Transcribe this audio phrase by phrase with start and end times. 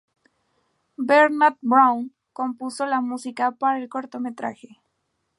[0.97, 4.81] Bernard Brown compuso la música para el cortometraje.